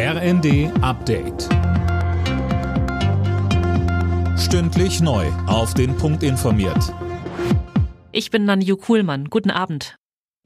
RND 0.00 0.70
Update. 0.80 1.48
Stündlich 4.38 5.00
neu. 5.00 5.26
Auf 5.48 5.74
den 5.74 5.96
Punkt 5.96 6.22
informiert. 6.22 6.94
Ich 8.12 8.30
bin 8.30 8.44
Nanju 8.44 8.76
Kuhlmann. 8.76 9.24
Guten 9.24 9.50
Abend. 9.50 9.96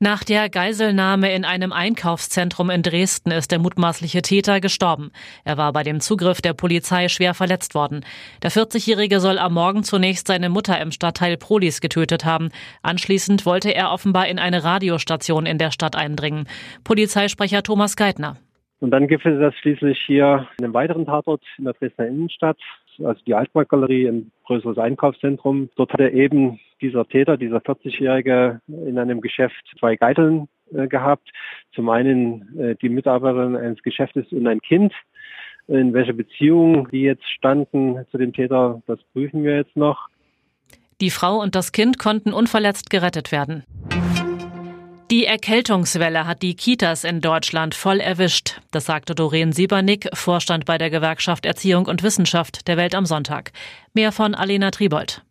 Nach 0.00 0.22
der 0.22 0.50
Geiselnahme 0.50 1.32
in 1.32 1.46
einem 1.46 1.72
Einkaufszentrum 1.72 2.68
in 2.68 2.82
Dresden 2.82 3.30
ist 3.30 3.50
der 3.50 3.58
mutmaßliche 3.58 4.20
Täter 4.20 4.60
gestorben. 4.60 5.12
Er 5.44 5.56
war 5.56 5.72
bei 5.72 5.82
dem 5.82 6.00
Zugriff 6.00 6.42
der 6.42 6.52
Polizei 6.52 7.08
schwer 7.08 7.32
verletzt 7.32 7.74
worden. 7.74 8.04
Der 8.42 8.52
40-Jährige 8.52 9.18
soll 9.18 9.38
am 9.38 9.54
Morgen 9.54 9.82
zunächst 9.82 10.26
seine 10.26 10.50
Mutter 10.50 10.78
im 10.78 10.92
Stadtteil 10.92 11.38
Prolis 11.38 11.80
getötet 11.80 12.26
haben. 12.26 12.50
Anschließend 12.82 13.46
wollte 13.46 13.74
er 13.74 13.92
offenbar 13.92 14.28
in 14.28 14.38
eine 14.38 14.62
Radiostation 14.62 15.46
in 15.46 15.56
der 15.56 15.70
Stadt 15.70 15.96
eindringen. 15.96 16.46
Polizeisprecher 16.84 17.62
Thomas 17.62 17.96
Geithner. 17.96 18.36
Und 18.80 18.92
dann 18.92 19.08
gibt 19.08 19.26
es 19.26 19.38
das 19.40 19.54
schließlich 19.56 19.98
hier 20.06 20.48
in 20.58 20.64
einem 20.64 20.74
weiteren 20.74 21.06
Tatort 21.06 21.42
in 21.58 21.64
der 21.64 21.74
Dresdner 21.74 22.06
Innenstadt, 22.06 22.58
also 22.98 23.20
die 23.26 23.34
Altmarktgalerie, 23.34 24.08
ein 24.08 24.30
größeres 24.46 24.78
Einkaufszentrum. 24.78 25.68
Dort 25.76 25.92
hatte 25.92 26.08
eben 26.08 26.60
dieser 26.80 27.06
Täter, 27.06 27.36
dieser 27.36 27.58
40-Jährige, 27.58 28.60
in 28.68 28.98
einem 28.98 29.20
Geschäft 29.20 29.62
zwei 29.78 29.96
Geiteln 29.96 30.48
äh, 30.72 30.86
gehabt. 30.86 31.28
Zum 31.74 31.88
einen 31.88 32.58
äh, 32.58 32.76
die 32.76 32.88
Mitarbeiterin 32.88 33.56
eines 33.56 33.82
Geschäftes 33.82 34.26
und 34.30 34.46
ein 34.46 34.60
Kind. 34.60 34.92
In 35.66 35.92
welcher 35.92 36.14
Beziehung 36.14 36.88
die 36.90 37.02
jetzt 37.02 37.28
standen 37.28 37.98
zu 38.10 38.16
dem 38.16 38.32
Täter, 38.32 38.80
das 38.86 38.98
prüfen 39.12 39.44
wir 39.44 39.56
jetzt 39.56 39.76
noch. 39.76 40.08
Die 41.00 41.10
Frau 41.10 41.40
und 41.40 41.54
das 41.54 41.72
Kind 41.72 41.98
konnten 41.98 42.32
unverletzt 42.32 42.90
gerettet 42.90 43.32
werden. 43.32 43.64
Die 45.10 45.24
Erkältungswelle 45.24 46.26
hat 46.26 46.42
die 46.42 46.54
Kitas 46.54 47.02
in 47.02 47.22
Deutschland 47.22 47.74
voll 47.74 47.98
erwischt. 47.98 48.60
Das 48.70 48.84
sagte 48.84 49.14
Doreen 49.14 49.52
Siebernick, 49.52 50.06
Vorstand 50.12 50.66
bei 50.66 50.76
der 50.76 50.90
Gewerkschaft 50.90 51.46
Erziehung 51.46 51.86
und 51.86 52.02
Wissenschaft 52.02 52.68
der 52.68 52.76
Welt 52.76 52.94
am 52.94 53.06
Sonntag. 53.06 53.52
Mehr 53.94 54.12
von 54.12 54.34
Alena 54.34 54.70
Tribold. 54.70 55.22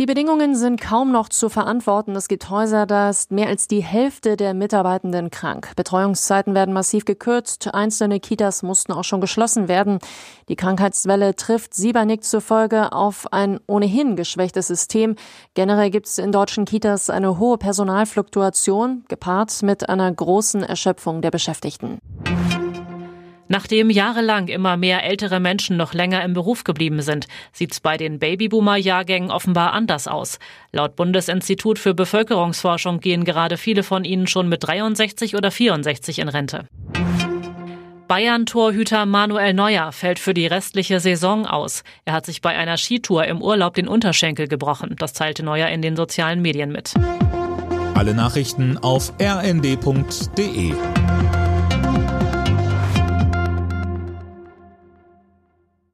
Die 0.00 0.06
Bedingungen 0.06 0.56
sind 0.56 0.80
kaum 0.80 1.12
noch 1.12 1.28
zu 1.28 1.50
verantworten. 1.50 2.16
Es 2.16 2.26
gibt 2.26 2.48
Häuser, 2.48 2.86
da 2.86 3.10
ist 3.10 3.32
mehr 3.32 3.48
als 3.48 3.68
die 3.68 3.82
Hälfte 3.82 4.38
der 4.38 4.54
Mitarbeitenden 4.54 5.30
krank. 5.30 5.72
Betreuungszeiten 5.76 6.54
werden 6.54 6.72
massiv 6.72 7.04
gekürzt. 7.04 7.74
Einzelne 7.74 8.18
Kitas 8.18 8.62
mussten 8.62 8.92
auch 8.92 9.04
schon 9.04 9.20
geschlossen 9.20 9.68
werden. 9.68 9.98
Die 10.48 10.56
Krankheitswelle 10.56 11.36
trifft 11.36 11.74
Siebernick 11.74 12.24
zufolge 12.24 12.92
auf 12.92 13.30
ein 13.30 13.60
ohnehin 13.66 14.16
geschwächtes 14.16 14.68
System. 14.68 15.16
Generell 15.52 15.90
gibt 15.90 16.06
es 16.06 16.16
in 16.16 16.32
deutschen 16.32 16.64
Kitas 16.64 17.10
eine 17.10 17.38
hohe 17.38 17.58
Personalfluktuation, 17.58 19.04
gepaart 19.06 19.62
mit 19.62 19.90
einer 19.90 20.10
großen 20.10 20.62
Erschöpfung 20.62 21.20
der 21.20 21.30
Beschäftigten. 21.30 21.98
Nachdem 23.50 23.90
jahrelang 23.90 24.46
immer 24.46 24.76
mehr 24.76 25.02
ältere 25.02 25.40
Menschen 25.40 25.76
noch 25.76 25.92
länger 25.92 26.22
im 26.22 26.34
Beruf 26.34 26.62
geblieben 26.62 27.02
sind, 27.02 27.26
sieht's 27.50 27.80
bei 27.80 27.96
den 27.96 28.20
Babyboomer-Jahrgängen 28.20 29.32
offenbar 29.32 29.72
anders 29.72 30.06
aus. 30.06 30.38
Laut 30.70 30.94
Bundesinstitut 30.94 31.80
für 31.80 31.92
Bevölkerungsforschung 31.92 33.00
gehen 33.00 33.24
gerade 33.24 33.56
viele 33.56 33.82
von 33.82 34.04
ihnen 34.04 34.28
schon 34.28 34.48
mit 34.48 34.62
63 34.62 35.34
oder 35.34 35.50
64 35.50 36.20
in 36.20 36.28
Rente. 36.28 36.68
Bayern-Torhüter 38.06 39.04
Manuel 39.04 39.52
Neuer 39.52 39.90
fällt 39.90 40.20
für 40.20 40.32
die 40.32 40.46
restliche 40.46 41.00
Saison 41.00 41.44
aus. 41.44 41.82
Er 42.04 42.12
hat 42.12 42.26
sich 42.26 42.42
bei 42.42 42.56
einer 42.56 42.76
Skitour 42.76 43.24
im 43.24 43.42
Urlaub 43.42 43.74
den 43.74 43.88
Unterschenkel 43.88 44.46
gebrochen. 44.46 44.94
Das 44.96 45.12
teilte 45.12 45.42
Neuer 45.42 45.66
in 45.70 45.82
den 45.82 45.96
sozialen 45.96 46.40
Medien 46.40 46.70
mit. 46.70 46.94
Alle 47.94 48.14
Nachrichten 48.14 48.78
auf 48.78 49.12
rnd.de 49.20 50.72